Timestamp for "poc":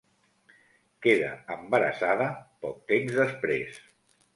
2.67-2.85